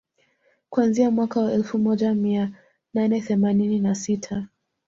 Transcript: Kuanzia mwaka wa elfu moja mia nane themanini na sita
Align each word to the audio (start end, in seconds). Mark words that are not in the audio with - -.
Kuanzia 0.69 1.11
mwaka 1.11 1.39
wa 1.41 1.51
elfu 1.53 1.77
moja 1.77 2.13
mia 2.13 2.51
nane 2.93 3.21
themanini 3.21 3.79
na 3.79 3.95
sita 3.95 4.47